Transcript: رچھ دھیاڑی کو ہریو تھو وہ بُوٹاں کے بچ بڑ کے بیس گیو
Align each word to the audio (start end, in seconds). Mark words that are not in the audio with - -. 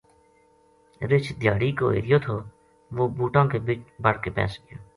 رچھ 1.11 1.29
دھیاڑی 1.41 1.71
کو 1.79 1.85
ہریو 1.95 2.17
تھو 2.25 2.35
وہ 2.95 3.05
بُوٹاں 3.17 3.45
کے 3.51 3.59
بچ 3.65 3.79
بڑ 4.03 4.15
کے 4.23 4.29
بیس 4.35 4.53
گیو 4.63 4.77